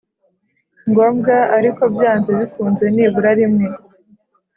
ngombwa 0.89 1.35
ariko 1.57 1.81
byanze 1.93 2.29
bikunze 2.39 2.85
nibura 2.95 3.31
rimwe 3.39 3.67